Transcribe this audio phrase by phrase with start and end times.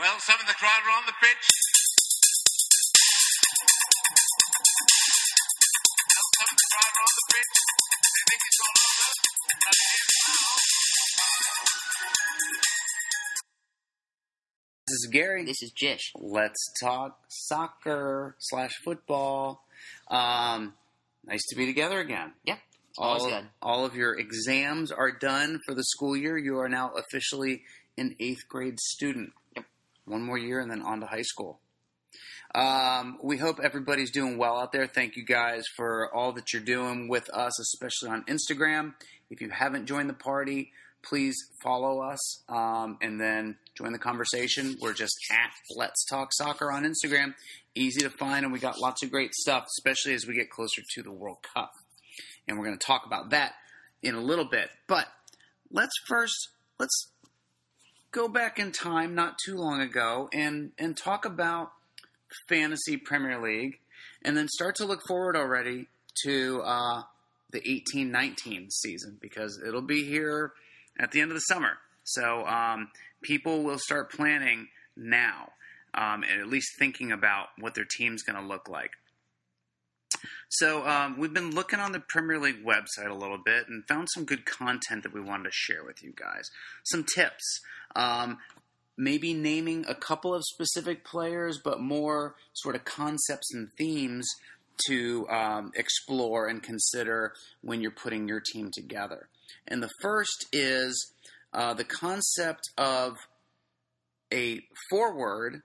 [0.00, 1.46] Well, some of the crowd are on the pitch.
[5.20, 7.54] Some of the crowd are on the pitch.
[8.00, 9.12] They think it's all over.
[9.60, 10.50] And it is now.
[14.86, 15.44] This is Gary.
[15.44, 16.12] This is Josh.
[16.16, 19.62] Let's talk soccer slash football.
[20.10, 20.72] Um,
[21.26, 22.32] nice to be together again.
[22.44, 22.56] Yeah,
[22.96, 23.44] All, good.
[23.60, 26.38] all of your exams are done for the school year.
[26.38, 27.64] You are now officially
[27.98, 29.32] an eighth grade student.
[30.10, 31.60] One more year and then on to high school.
[32.54, 34.86] Um, we hope everybody's doing well out there.
[34.86, 38.94] Thank you guys for all that you're doing with us, especially on Instagram.
[39.30, 44.76] If you haven't joined the party, please follow us um, and then join the conversation.
[44.80, 47.34] We're just at Let's Talk Soccer on Instagram.
[47.76, 50.82] Easy to find, and we got lots of great stuff, especially as we get closer
[50.94, 51.72] to the World Cup.
[52.48, 53.54] And we're going to talk about that
[54.02, 54.70] in a little bit.
[54.88, 55.06] But
[55.70, 56.48] let's first
[56.80, 57.09] let's
[58.12, 61.72] go back in time, not too long ago, and and talk about
[62.48, 63.78] fantasy Premier League,
[64.22, 65.88] and then start to look forward already
[66.24, 67.02] to uh,
[67.50, 70.52] the eighteen nineteen season because it'll be here
[70.98, 71.78] at the end of the summer.
[72.04, 72.88] So um,
[73.22, 75.52] people will start planning now,
[75.94, 78.92] um, and at least thinking about what their team's going to look like.
[80.48, 84.08] So um, we've been looking on the Premier League website a little bit and found
[84.10, 86.50] some good content that we wanted to share with you guys.
[86.84, 87.60] Some tips,
[87.96, 88.38] um,
[88.96, 94.28] maybe naming a couple of specific players, but more sort of concepts and themes
[94.86, 99.28] to um, explore and consider when you're putting your team together.
[99.68, 101.12] And the first is
[101.52, 103.16] uh, the concept of
[104.32, 105.62] a forward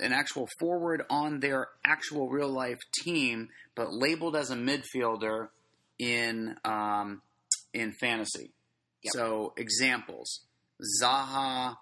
[0.00, 5.48] an actual forward on their actual real life team, but labeled as a midfielder
[5.98, 7.22] in um,
[7.74, 8.52] in fantasy.
[9.02, 9.12] Yep.
[9.12, 10.40] So examples:
[11.02, 11.76] Zaha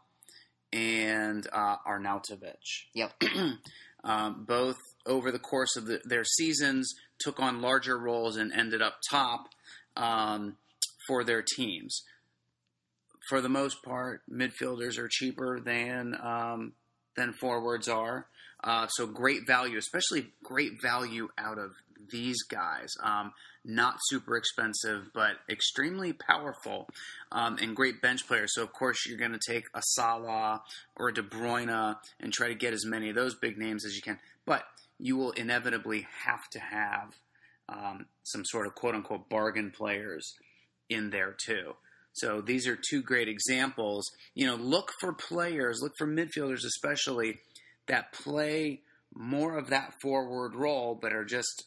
[0.72, 2.54] and uh, Arnautovic.
[2.94, 3.22] Yep.
[4.04, 8.82] um, both over the course of the, their seasons took on larger roles and ended
[8.82, 9.48] up top
[9.96, 10.56] um,
[11.06, 12.02] for their teams.
[13.28, 16.72] For the most part, midfielders are cheaper than um,
[17.16, 18.26] than forwards are.
[18.62, 21.72] Uh, so great value, especially great value out of
[22.10, 22.94] these guys.
[23.02, 23.32] Um,
[23.66, 26.88] not super expensive, but extremely powerful
[27.32, 28.54] um, and great bench players.
[28.54, 30.62] So of course you're going to take a Salah
[30.94, 33.96] or a De Bruyne and try to get as many of those big names as
[33.96, 34.18] you can.
[34.46, 34.64] But
[34.98, 37.14] you will inevitably have to have
[37.68, 40.34] um, some sort of quote unquote bargain players
[40.88, 41.74] in there too.
[42.12, 44.10] So these are two great examples.
[44.34, 47.40] You know, look for players, look for midfielders especially
[47.88, 48.80] that play
[49.14, 51.64] more of that forward role, but are just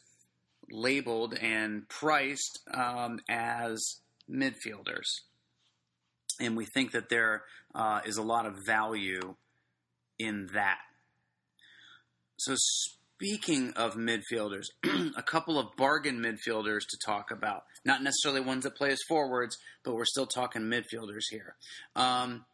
[0.70, 4.00] labeled and priced um, as
[4.30, 5.06] midfielders.
[6.40, 7.42] And we think that there
[7.74, 9.34] uh, is a lot of value
[10.18, 10.78] in that.
[12.38, 14.64] So, speaking of midfielders,
[15.16, 17.64] a couple of bargain midfielders to talk about.
[17.84, 21.56] Not necessarily ones that play as forwards, but we're still talking midfielders here.
[21.96, 22.44] Um,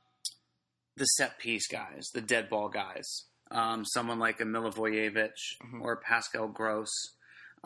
[0.96, 3.24] the set piece guys, the dead ball guys.
[3.50, 5.30] Um, someone like a Milivojevic
[5.62, 5.80] Mhm.
[5.82, 6.90] or Pascal Gross.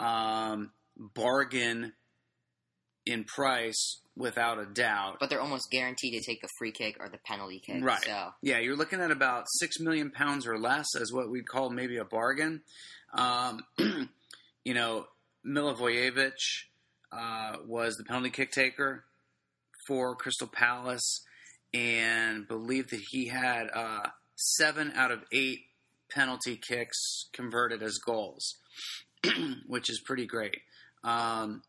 [0.00, 1.92] Um, bargain
[3.06, 5.16] in price without a doubt.
[5.18, 7.82] But they're almost guaranteed to take the free kick or the penalty kick.
[7.82, 8.02] Right.
[8.04, 11.70] So Yeah, you're looking at about six million pounds or less as what we'd call
[11.70, 12.62] maybe a bargain.
[13.14, 13.60] Um,
[14.64, 15.06] you know,
[15.46, 16.32] Milivojevic
[17.12, 19.04] uh, was the penalty kick taker
[19.86, 21.24] for Crystal Palace,
[21.72, 25.60] and believed that he had uh, seven out of eight
[26.10, 28.56] penalty kicks converted as goals,
[29.66, 30.58] which is pretty great.
[31.04, 31.62] Um,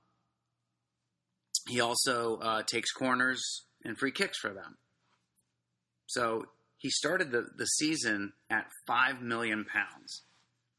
[1.67, 4.77] he also uh, takes corners and free kicks for them.
[6.07, 6.45] So
[6.77, 10.23] he started the, the season at five million pounds,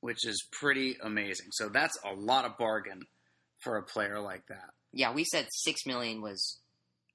[0.00, 1.46] which is pretty amazing.
[1.52, 3.02] So that's a lot of bargain
[3.60, 4.70] for a player like that.
[4.92, 6.58] yeah, we said six million was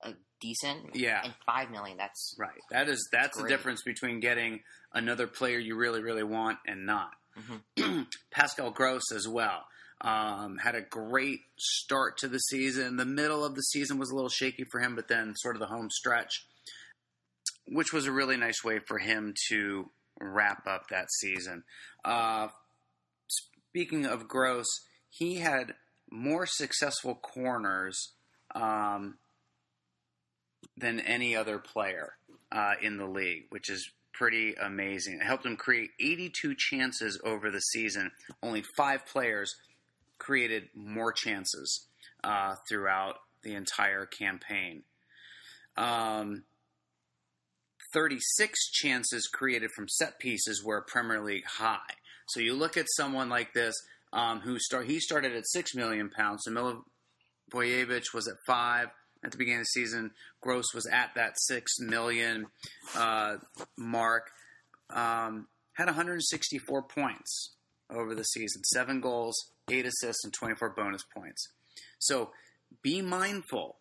[0.01, 0.95] a decent.
[0.95, 1.21] Yeah.
[1.23, 2.51] And five million, that's Right.
[2.71, 4.61] That is that's the difference between getting
[4.93, 7.11] another player you really really want and not.
[7.37, 8.07] Mhm.
[8.31, 9.65] Pascal Gross as well.
[10.01, 12.97] Um, had a great start to the season.
[12.97, 15.59] The middle of the season was a little shaky for him, but then sort of
[15.59, 16.45] the home stretch,
[17.67, 19.89] which was a really nice way for him to
[20.19, 21.63] wrap up that season.
[22.05, 22.49] Uh,
[23.27, 24.67] speaking of Gross,
[25.09, 25.73] he had
[26.11, 28.13] more successful corners
[28.53, 29.17] um,
[30.77, 32.13] than any other player
[32.51, 35.19] uh, in the league, which is pretty amazing.
[35.21, 38.11] It helped him create 82 chances over the season.
[38.41, 39.55] Only five players
[40.17, 41.87] created more chances
[42.23, 44.83] uh, throughout the entire campaign.
[45.75, 46.43] Um,
[47.93, 51.93] 36 chances created from set pieces were Premier League high.
[52.29, 53.75] So you look at someone like this
[54.11, 56.43] um, who start he started at six million pounds.
[56.43, 58.87] So Milivojevic was at five
[59.23, 60.11] at the beginning of the season.
[60.41, 62.47] Gross was at that six million
[62.95, 63.37] uh,
[63.77, 64.29] mark.
[64.89, 67.55] Um, had 164 points
[67.89, 69.35] over the season, seven goals,
[69.69, 71.47] eight assists, and 24 bonus points.
[71.99, 72.31] So
[72.81, 73.77] be mindful.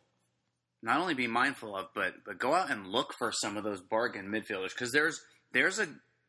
[0.82, 3.80] Not only be mindful of, but but go out and look for some of those
[3.80, 5.20] bargain midfielders because there's
[5.52, 5.88] there's a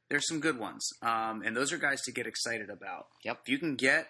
[0.10, 3.08] there's some good ones, um, and those are guys to get excited about.
[3.26, 3.40] Yep.
[3.44, 4.08] If you can get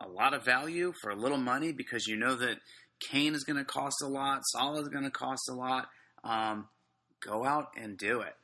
[0.00, 2.58] a lot of value for a little money because you know that
[3.00, 5.88] Kane is going to cost a lot, Salah is going to cost a lot,
[6.24, 6.68] um,
[7.20, 8.34] go out and do it.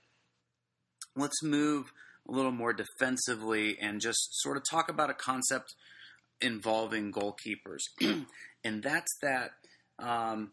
[1.17, 1.93] Let's move
[2.29, 5.75] a little more defensively and just sort of talk about a concept
[6.41, 7.83] involving goalkeepers,
[8.65, 9.53] and that's that.
[9.99, 10.51] Um,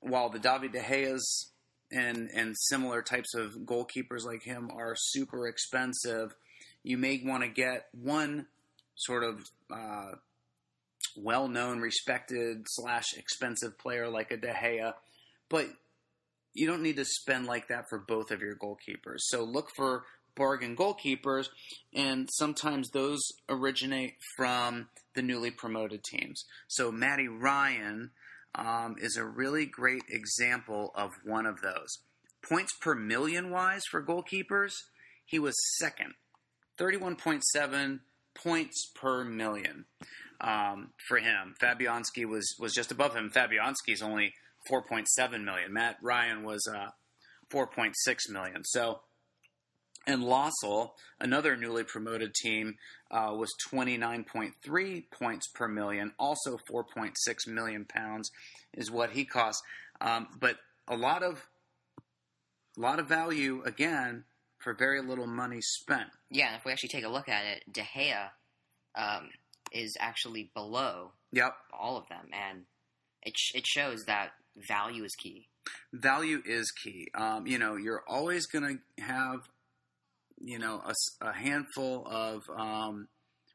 [0.00, 1.50] while the David De Gea's
[1.90, 6.34] and and similar types of goalkeepers like him are super expensive,
[6.82, 8.46] you may want to get one
[8.96, 9.40] sort of
[9.72, 10.12] uh,
[11.24, 14.94] well-known, respected slash expensive player like a De Gea,
[15.48, 15.66] but
[16.52, 19.18] you don't need to spend like that for both of your goalkeepers.
[19.18, 20.04] So look for
[20.36, 21.48] bargain goalkeepers,
[21.92, 26.44] and sometimes those originate from the newly promoted teams.
[26.68, 28.10] So Matty Ryan
[28.54, 31.98] um, is a really great example of one of those.
[32.48, 34.72] Points per million wise for goalkeepers,
[35.24, 36.14] he was second,
[36.78, 38.00] 31.7
[38.34, 39.86] points per million
[40.40, 41.54] um, for him.
[41.60, 43.30] Fabianski was was just above him.
[43.30, 44.34] Fabianski's only
[44.70, 45.72] 4.7 million.
[45.72, 46.90] Matt Ryan was uh,
[47.52, 47.92] 4.6
[48.30, 48.64] million.
[48.64, 49.00] So,
[50.06, 50.90] and Lössl,
[51.20, 52.76] another newly promoted team,
[53.10, 56.12] uh, was 29.3 points per million.
[56.18, 57.12] Also, 4.6
[57.46, 58.30] million pounds
[58.72, 59.62] is what he costs.
[60.00, 60.56] Um, but
[60.88, 61.46] a lot of
[62.76, 64.24] a lot of value again
[64.58, 66.08] for very little money spent.
[66.30, 68.30] Yeah, if we actually take a look at it, De Gea
[68.96, 69.30] um,
[69.74, 71.54] is actually below Yep.
[71.72, 72.64] all of them, and
[73.22, 74.32] it sh- it shows that
[74.68, 75.48] value is key.
[75.92, 77.08] value is key.
[77.14, 79.48] Um, you know, you're always going to have,
[80.38, 80.82] you know,
[81.22, 83.08] a handful of, um,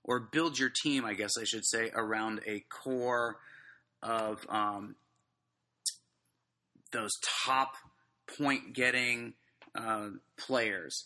[0.04, 3.38] or build your team, I guess I should say, around a core
[4.02, 4.96] of um,
[6.92, 7.12] those
[7.46, 7.76] top
[8.38, 9.34] point getting
[9.76, 11.06] uh, players.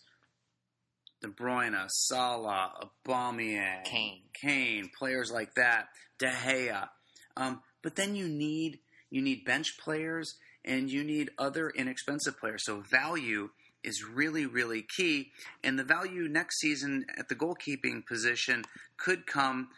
[1.23, 4.21] De Bruyne, Salah, Aubameyang, Kane.
[4.33, 5.87] Kane, players like that,
[6.19, 6.89] De Gea.
[7.37, 8.79] Um, but then you need
[9.09, 10.35] you need bench players
[10.65, 12.65] and you need other inexpensive players.
[12.65, 13.49] So value
[13.83, 15.31] is really really key,
[15.63, 18.63] and the value next season at the goalkeeping position
[18.97, 19.69] could come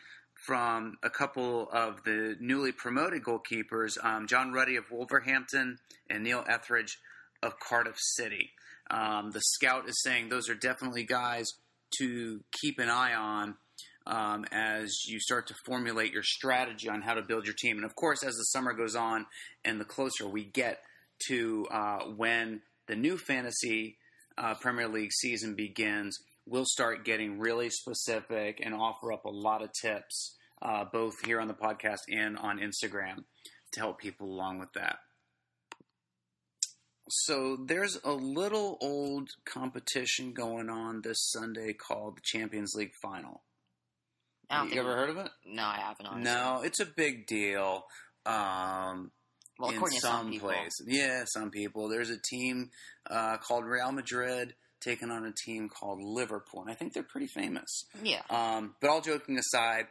[0.45, 5.77] from a couple of the newly promoted goalkeepers, um, John Ruddy of Wolverhampton
[6.09, 6.99] and Neil Etheridge
[7.43, 8.51] of Cardiff City.
[8.89, 11.47] Um, the scout is saying those are definitely guys
[11.99, 13.55] to keep an eye on
[14.07, 17.77] um, as you start to formulate your strategy on how to build your team.
[17.77, 19.25] And of course, as the summer goes on
[19.63, 20.79] and the closer we get
[21.27, 23.97] to uh, when the new fantasy
[24.37, 29.63] uh, Premier League season begins, we'll start getting really specific and offer up a lot
[29.63, 33.23] of tips, uh, both here on the podcast and on Instagram,
[33.71, 34.97] to help people along with that.
[37.07, 43.43] So there's a little old competition going on this Sunday called the Champions League Final.
[44.71, 45.29] You ever heard of it?
[45.45, 46.05] No, I haven't.
[46.05, 46.23] Honestly.
[46.31, 47.83] No, it's a big deal.
[48.25, 49.11] Um,
[49.59, 51.89] Well, in according to some some people, places, yeah, some people.
[51.89, 52.69] There's a team
[53.09, 57.27] uh, called Real Madrid taking on a team called Liverpool, and I think they're pretty
[57.27, 57.85] famous.
[58.03, 59.85] yeah, Um, but all joking aside,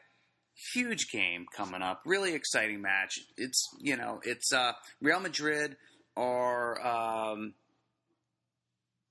[0.73, 2.03] huge game coming up.
[2.07, 3.19] Really exciting match.
[3.37, 5.77] It's you know it's uh, Real Madrid
[6.17, 7.55] are um,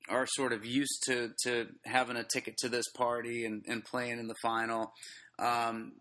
[0.10, 4.20] are sort of used to to having a ticket to this party and, and playing
[4.20, 4.94] in the final.
[5.40, 5.94] Um,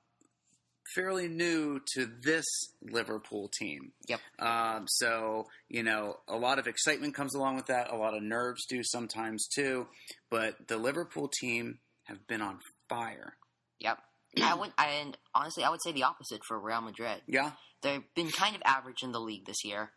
[0.94, 2.44] fairly new to this
[2.82, 3.92] Liverpool team.
[4.09, 4.21] Yep.
[4.38, 7.90] Um, so you know, a lot of excitement comes along with that.
[7.90, 9.87] A lot of nerves do sometimes too.
[10.30, 13.37] But the Liverpool team have been on fire.
[13.78, 13.99] yep.
[14.42, 17.21] I would, and honestly, I would say the opposite for Real Madrid.
[17.26, 17.52] Yeah.
[17.82, 19.90] They've been kind of average in the league this year,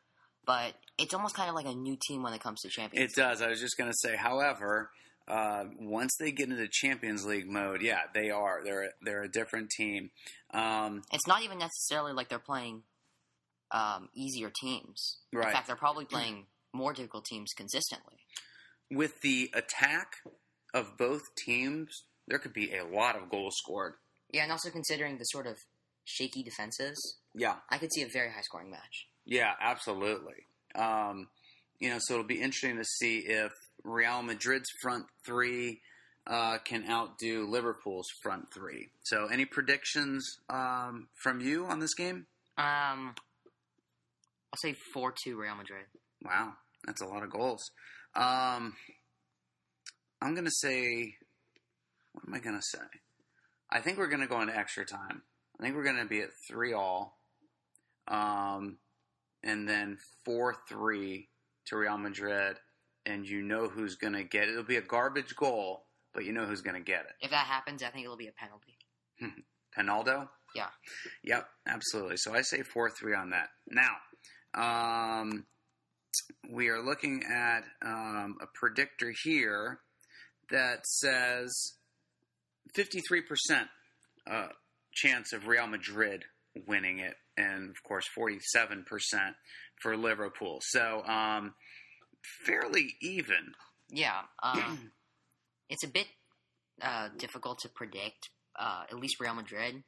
[0.46, 3.12] but it's almost kind of like a new team when it comes to Champions.
[3.12, 3.42] It does.
[3.42, 4.92] I was just going to say, however,
[5.28, 8.62] uh, once they get into Champions League mode, yeah, they are.
[8.64, 10.12] They're they're a different team.
[10.54, 12.84] Um, It's not even necessarily like they're playing
[13.72, 15.18] um, easier teams.
[15.34, 15.48] Right.
[15.48, 18.16] In fact, they're probably playing more difficult teams consistently.
[18.92, 20.18] with the attack
[20.74, 23.94] of both teams, there could be a lot of goals scored.
[24.32, 25.58] Yeah, and also considering the sort of
[26.04, 29.08] shaky defenses, Yeah, I could see a very high scoring match.
[29.26, 30.46] Yeah, absolutely.
[30.76, 31.28] Um,
[31.80, 33.52] you know, so it'll be interesting to see if
[33.84, 35.82] Real Madrid's front three
[36.28, 38.90] uh, can outdo Liverpool's front three.
[39.04, 42.26] So, any predictions um, from you on this game?
[42.58, 43.14] Um,
[44.52, 45.86] I'll say four two Real Madrid.
[46.24, 46.54] Wow,
[46.86, 47.72] that's a lot of goals.
[48.16, 48.74] Um,
[50.22, 51.16] I'm going to say,
[52.14, 52.86] what am I going to say?
[53.70, 55.24] I think we're going to go into extra time.
[55.60, 57.15] I think we're going to be at three all,
[59.46, 61.30] and then four three
[61.68, 62.58] to Real Madrid,
[63.06, 64.52] and you know who's going to get it.
[64.52, 67.14] It'll be a garbage goal, but you know who's going to get it.
[67.22, 68.78] If that happens, I think it'll be a penalty.
[69.78, 70.28] Penaldo?
[70.56, 70.68] Yeah.
[71.24, 72.18] Yep, absolutely.
[72.18, 73.50] So I say 4 3 on that.
[73.70, 73.96] Now,
[75.22, 75.46] um,
[76.50, 79.80] we are looking at um, a predictor here
[80.50, 81.74] that says
[82.78, 83.68] 53%
[84.30, 84.48] uh,
[84.94, 86.24] chance of Real Madrid
[86.68, 88.86] winning it, and of course, 47%
[89.82, 90.60] for Liverpool.
[90.62, 91.54] So, um,
[92.46, 93.54] fairly even.
[93.90, 94.92] Yeah, um,
[95.70, 96.08] it's a bit
[96.82, 98.30] uh, difficult to predict.
[98.58, 99.84] Uh, at least Real Madrid,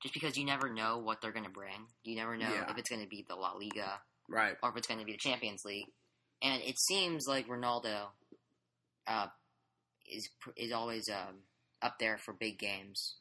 [0.00, 1.86] just because you never know what they're going to bring.
[2.04, 2.70] You never know Yeah.
[2.70, 4.54] if it's going to be the La Liga Right.
[4.62, 5.86] or if it's going to be the Champions League.
[6.40, 8.06] And it seems like Ronaldo
[9.08, 9.26] uh,
[10.08, 11.38] is is always um,
[11.82, 13.16] up there for big games.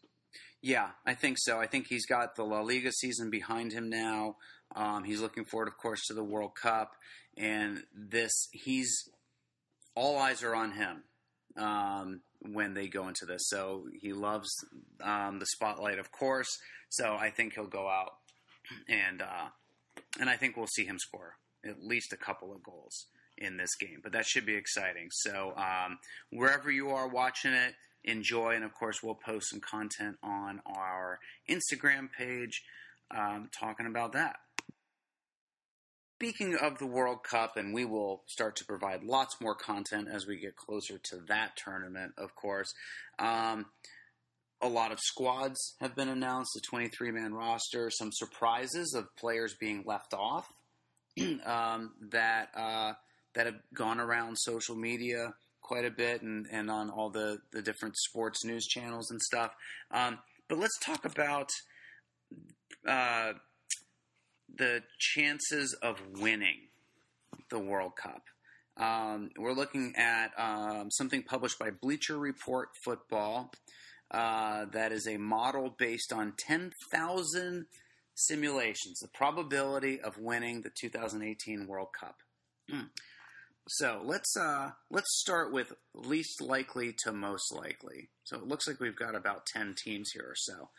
[0.62, 1.60] Yeah, I think so.
[1.60, 4.36] I think he's got the La Liga season behind him now.
[4.76, 6.94] Um, he's looking forward, of course, to the World Cup,
[7.36, 9.10] and this he's
[9.96, 11.04] all eyes are on him
[11.58, 13.42] um, when they go into this.
[13.48, 14.50] So he loves
[15.02, 16.58] um, the spotlight, of course.
[16.90, 18.14] So I think he'll go out
[18.88, 19.48] and uh,
[20.20, 23.76] and I think we'll see him score at least a couple of goals in this
[23.80, 24.00] game.
[24.02, 25.10] But that should be exciting.
[25.12, 26.00] So um,
[26.32, 31.20] wherever you are watching it, enjoy, and of course we'll post some content on our
[31.50, 32.64] Instagram page
[33.16, 34.38] um, talking about that.
[36.20, 40.28] Speaking of the World Cup, and we will start to provide lots more content as
[40.28, 42.72] we get closer to that tournament, of course.
[43.18, 43.66] Um,
[44.62, 49.56] a lot of squads have been announced, a 23 man roster, some surprises of players
[49.60, 50.48] being left off
[51.44, 52.94] um, that, uh,
[53.34, 57.62] that have gone around social media quite a bit and, and on all the, the
[57.62, 59.52] different sports news channels and stuff.
[59.92, 61.50] Um, but let's talk about
[62.88, 63.34] uh,
[64.54, 66.68] the chances of winning
[67.50, 68.24] the World Cup.
[68.78, 73.52] Um, we're looking at um, something published by Bleacher Report Football.
[74.10, 77.66] Uh, that is a model based on 10,000
[78.14, 82.18] simulations, the probability of winning the 2018 World Cup.
[83.68, 88.10] So let's uh, let's start with least likely to most likely.
[88.24, 90.70] So it looks like we've got about 10 teams here or so.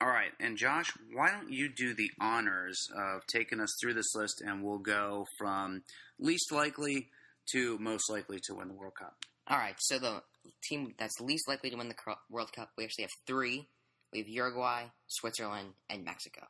[0.00, 4.14] All right, and Josh, why don't you do the honors of taking us through this
[4.14, 5.84] list, and we'll go from
[6.18, 7.08] least likely
[7.52, 9.14] to most likely to win the World Cup.
[9.48, 10.22] All right, so the
[10.68, 11.94] team that's least likely to win the
[12.28, 13.68] World Cup, we actually have three.
[14.12, 16.46] We have Uruguay, Switzerland, and Mexico.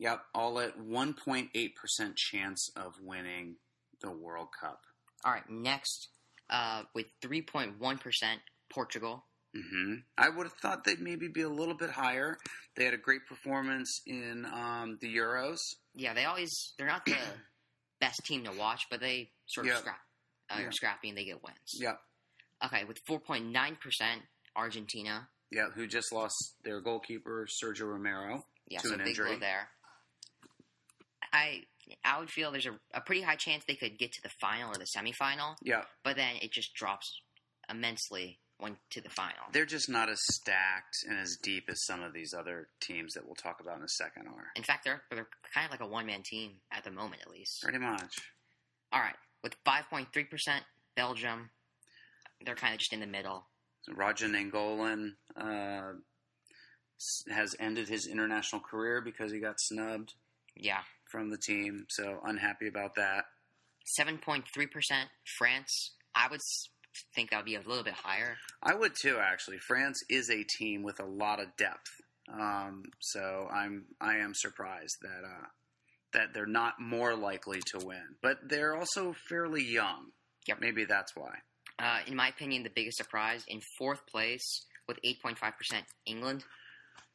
[0.00, 1.50] Yep, all at 1.8%
[2.16, 3.56] chance of winning
[4.00, 4.80] the World Cup.
[5.24, 6.08] All right, next,
[6.50, 9.24] uh, with 3.1%, Portugal.
[9.54, 12.36] hmm I would have thought they'd maybe be a little bit higher.
[12.76, 15.58] They had a great performance in um, the Euros.
[15.94, 17.16] Yeah, they always, they're not the
[18.00, 19.78] best team to watch, but they sort of Yeah.
[19.78, 20.00] scrap,
[20.50, 20.70] uh, Yeah.
[20.70, 21.56] scrappy and they get wins.
[21.74, 21.98] Yep,
[22.66, 24.22] Okay, with 4.9%,
[24.56, 25.28] Argentina.
[25.50, 28.44] yeah, who just lost their goalkeeper Sergio Romero.
[28.68, 29.38] Yeah, To so an big injury.
[29.38, 29.68] there.
[31.32, 31.62] I
[32.04, 34.70] I would feel there's a, a pretty high chance they could get to the final
[34.70, 37.20] or the semifinal, Yeah, but then it just drops
[37.70, 39.38] immensely when to the final.
[39.52, 43.24] they're just not as stacked and as deep as some of these other teams that
[43.24, 44.48] we'll talk about in a second are.
[44.56, 47.30] In fact, they're they're kind of like a one man team at the moment, at
[47.30, 47.62] least.
[47.62, 48.16] Pretty much.
[48.92, 49.14] All right,
[49.44, 50.06] with 5.3%,
[50.96, 51.50] Belgium.
[52.44, 53.46] They're kind of just in the middle.
[53.82, 55.92] So Radja Nainggolan uh,
[57.32, 60.14] has ended his international career because he got snubbed
[60.56, 60.80] Yeah.
[61.10, 61.86] From the team.
[61.88, 63.24] So unhappy about that.
[63.98, 64.42] 7.3%,
[65.38, 65.92] France.
[66.14, 66.40] I would
[67.14, 68.36] think that would be a little bit higher.
[68.62, 69.58] I would too, actually.
[69.58, 71.90] France is a team with a lot of depth,
[72.32, 75.46] um, so I'm I am surprised that uh,
[76.12, 78.16] that they're not more likely to win.
[78.22, 80.10] But they're also fairly young.
[80.46, 80.58] Yep.
[80.60, 81.34] Maybe that's why.
[81.78, 85.36] Uh, in my opinion, the biggest surprise in fourth place with 8.5%,
[86.06, 86.44] England.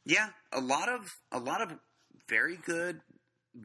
[0.05, 1.73] Yeah, a lot of a lot of
[2.29, 3.01] very good,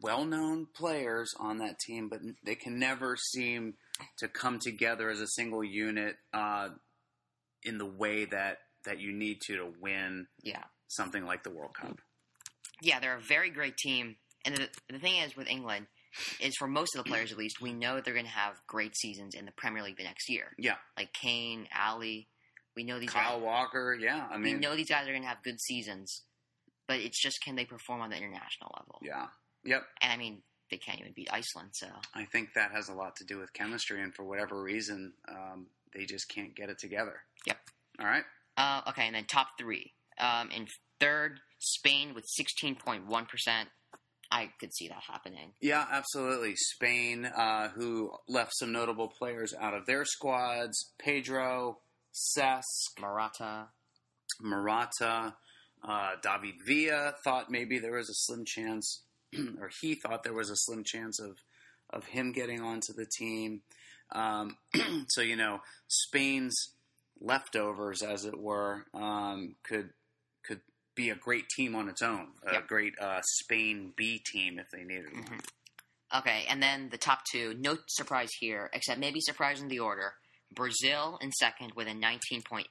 [0.02, 3.74] well-known players on that team, but they can never seem
[4.18, 6.68] to come together as a single unit uh,
[7.64, 10.62] in the way that that you need to to win Yeah.
[10.86, 11.98] something like the World Cup.
[12.80, 14.16] Yeah, they're a very great team.
[14.44, 15.86] And the, the thing is with England,
[16.40, 18.54] is for most of the players at least, we know that they're going to have
[18.66, 20.52] great seasons in the Premier League the next year.
[20.58, 20.76] Yeah.
[20.96, 22.28] Like Kane, Alli.
[22.76, 23.42] We know these Kyle guys.
[23.44, 24.26] Walker, yeah.
[24.30, 26.22] I mean, we know these guys are going to have good seasons,
[26.86, 29.00] but it's just can they perform on the international level?
[29.02, 29.26] yeah.
[29.68, 29.82] Yep.
[30.00, 33.16] And I mean, they can't even beat Iceland, so I think that has a lot
[33.16, 37.20] to do with chemistry, and for whatever reason, um, they just can't get it together.
[37.46, 37.58] Yep.
[38.00, 38.24] All right.
[38.56, 39.92] Uh, okay, and then top three.
[40.18, 40.66] Um, in
[41.00, 43.06] third, Spain with 16.1%.
[44.30, 45.52] I could see that happening.
[45.60, 46.54] Yeah, absolutely.
[46.56, 51.78] Spain, uh, who left some notable players out of their squads: Pedro,
[52.12, 53.68] Cesc, Morata.
[54.40, 55.34] Morata,
[55.82, 59.02] uh, David Villa thought maybe there was a slim chance,
[59.60, 61.38] or he thought there was a slim chance of
[61.90, 63.62] of him getting onto the team.
[64.12, 64.56] Um,
[65.08, 66.54] so you know, Spain's
[67.20, 69.90] leftovers, as it were, um, could
[70.44, 70.60] could
[70.94, 72.66] be a great team on its own, a Yep.
[72.68, 75.24] great uh, Spain B team if they needed one.
[75.24, 75.40] Mhm.
[76.20, 77.54] Okay, and then the top two.
[77.58, 80.14] No surprise here, except maybe surprise in the order.
[80.50, 82.64] Brazil in second with a 19.8%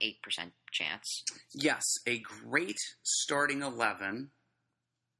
[0.71, 1.23] chance.
[1.53, 4.31] Yes, a great starting 11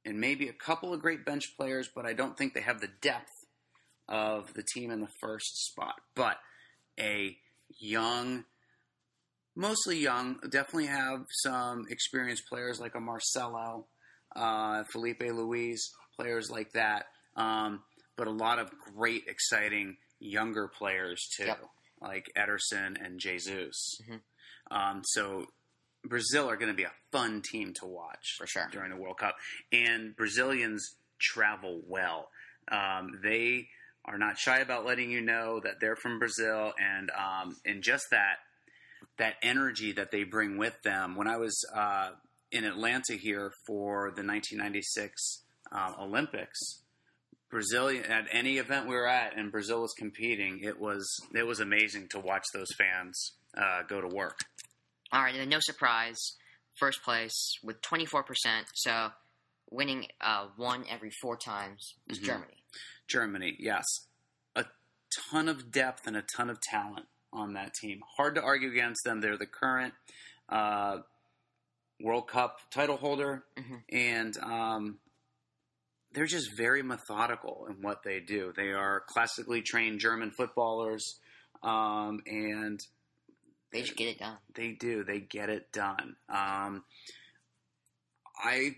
[0.08, 2.88] and maybe a couple of great bench players, but I don't think they have the
[3.02, 3.44] depth
[4.08, 5.96] of the team in the first spot.
[6.14, 6.38] But
[6.98, 7.36] a
[7.78, 8.44] young,
[9.54, 13.86] mostly young, definitely have some experienced players like a Marcelo,
[14.34, 15.78] uh, Filipe Luís,
[16.16, 17.06] players like that.
[17.36, 17.82] Um,
[18.16, 21.64] but a lot of great, exciting younger players too, Yep.
[22.00, 24.00] like Ederson and Jesus.
[24.08, 24.20] Mhm.
[24.70, 25.46] Um, so
[26.04, 28.68] Brazil are going to be a fun team to watch For sure.
[28.70, 29.36] during the World Cup,
[29.72, 32.28] and Brazilians travel well.
[32.70, 33.68] Um, they
[34.04, 38.06] are not shy about letting you know that they're from Brazil, and um, and just
[38.10, 38.36] that
[39.18, 41.16] that energy that they bring with them.
[41.16, 42.10] When I was uh,
[42.52, 46.82] in Atlanta here for the 1996 uh, Olympics,
[47.50, 50.60] Brazilian at any event we were at, and Brazil was competing.
[50.62, 54.38] It was it was amazing to watch those fans uh, go to work.
[55.12, 56.18] All right, and then no surprise,
[56.74, 58.64] first place with 24%.
[58.74, 59.10] So
[59.70, 62.24] winning uh, one every four times is Mhm.
[62.24, 62.62] Germany.
[63.06, 63.84] Germany, yes.
[64.54, 64.66] A
[65.30, 68.02] ton of depth and a ton of talent on that team.
[68.16, 69.20] Hard to argue against them.
[69.20, 69.94] They're the current
[70.50, 71.02] uh,
[72.00, 73.82] World Cup title holder, Mhm.
[73.90, 74.98] and um,
[76.12, 78.52] they're just very methodical in what they do.
[78.56, 81.20] They are classically trained German footballers,
[81.62, 82.80] um, and
[83.72, 84.38] They should get it done.
[84.54, 85.04] they do.
[85.04, 86.16] They get it done.
[86.28, 86.84] Um,
[88.42, 88.76] I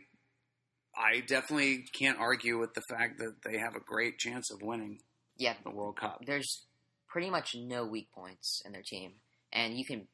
[0.96, 4.98] I definitely can't argue with the fact that they have a great chance of winning
[5.36, 6.22] Yeah, the World Cup.
[6.26, 6.64] there's
[7.08, 9.12] pretty much no weak points in their team,
[9.52, 10.06] and you can,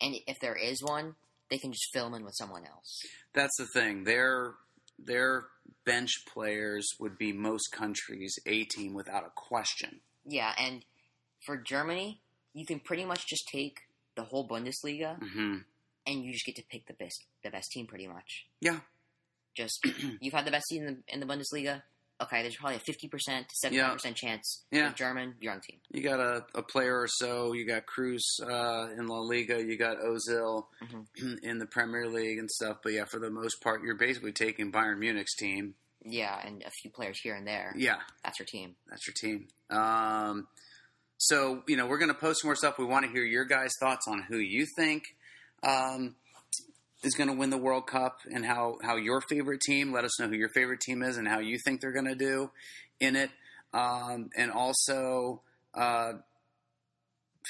[0.00, 1.14] and if there is one,
[1.50, 3.02] they can just fill them in with someone else.
[3.34, 4.04] That's the thing.
[4.04, 4.54] Their
[4.98, 5.46] their
[5.86, 10.00] bench players would be most countries' A team without a question.
[10.26, 10.84] Yeah, and
[11.46, 12.20] for Germany,
[12.52, 13.78] you can pretty much just take
[14.20, 15.56] the whole Bundesliga hmm
[16.06, 18.46] and you just get to pick the best the best team pretty much.
[18.60, 18.80] Yeah.
[19.54, 19.86] Just
[20.20, 21.82] you've had the best team in the, in the Bundesliga.
[22.22, 24.64] Okay, there's probably a fifty percent to seventy percent chance.
[24.70, 24.92] Yeah.
[24.92, 25.78] German, you're team.
[25.90, 27.52] You got a, a player or so.
[27.54, 29.62] You got Kroos uh, in La Liga.
[29.62, 30.64] You got Ozil
[31.42, 32.78] in the Premier League and stuff.
[32.82, 35.74] But yeah, for the most part, you're basically taking Bayern Munich's team.
[36.04, 37.74] Yeah, and a few players here and there.
[37.76, 38.76] Yeah, That's your team.
[38.88, 39.48] That's your team.
[39.70, 40.46] Um,
[41.22, 42.78] so you know we're going to post more stuff.
[42.78, 45.04] We want to hear your guys' thoughts on who you think
[45.62, 46.14] um,
[47.02, 49.92] is going to win the World Cup and how how your favorite team.
[49.92, 52.14] Let us know who your favorite team is and how you think they're going to
[52.14, 52.50] do
[52.98, 53.30] in it.
[53.72, 55.42] Um, and also,
[55.74, 56.12] uh,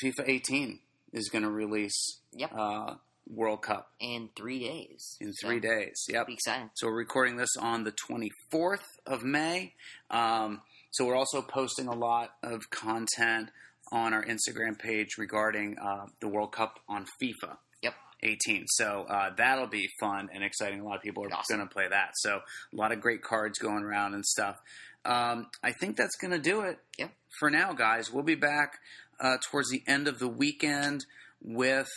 [0.02, 0.78] FIFA 18
[1.12, 2.50] is going to release Yep.
[2.56, 2.94] uh,
[3.26, 5.16] World Cup In three days.
[5.20, 6.04] in So, three days.
[6.08, 6.26] Yep.
[6.26, 6.70] Be exciting.
[6.74, 9.74] So we're recording this on the 24th of May.
[10.10, 13.50] Um, so we're also posting a lot of content
[13.92, 17.56] on our Instagram page regarding uh, the World Cup on FIFA.
[17.82, 17.94] Yep.
[18.22, 18.66] 18.
[18.68, 20.80] So uh, that'll be fun and exciting.
[20.80, 21.56] A lot of people are Awesome.
[21.56, 22.10] going to play that.
[22.16, 22.36] So
[22.72, 24.56] a lot of great cards going around and stuff.
[25.04, 27.10] Um, I think that's going to do it Yep.
[27.38, 28.12] for now, guys.
[28.12, 28.74] We'll be back
[29.18, 31.06] uh, towards the end of the weekend
[31.42, 31.88] with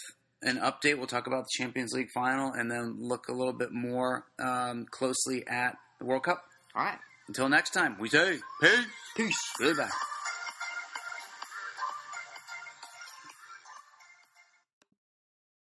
[0.42, 0.98] an update.
[0.98, 4.86] We'll talk about the Champions League final and then look a little bit more um,
[4.90, 6.44] closely at the World Cup.
[6.76, 6.98] All right.
[7.34, 8.86] Until next time, we say peace.
[9.16, 9.54] Peace.
[9.58, 9.90] Goodbye.